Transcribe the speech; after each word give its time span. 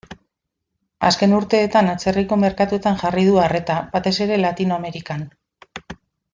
Azken 1.09 1.35
urteetan 1.39 1.91
atzerriko 1.95 2.39
merkatuetan 2.45 2.99
jarri 3.03 3.27
du 3.29 3.37
arreta, 3.45 3.79
batez 3.97 4.17
ere 4.29 4.43
Latinoamerikan. 4.43 5.31